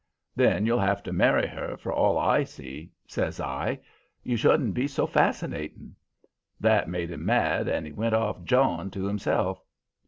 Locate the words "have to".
0.79-1.13